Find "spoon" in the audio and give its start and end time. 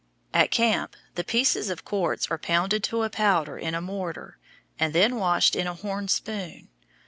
6.07-6.69